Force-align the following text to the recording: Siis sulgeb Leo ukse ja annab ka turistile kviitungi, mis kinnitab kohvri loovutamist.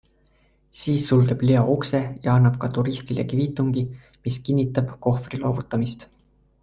Siis 0.83 1.01
sulgeb 1.09 1.43
Leo 1.49 1.59
ukse 1.73 2.01
ja 2.23 2.31
annab 2.39 2.57
ka 2.63 2.69
turistile 2.79 3.25
kviitungi, 3.35 3.85
mis 4.25 4.41
kinnitab 4.49 4.91
kohvri 5.09 5.43
loovutamist. 5.45 6.09